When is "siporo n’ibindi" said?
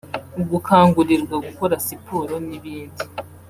1.85-3.03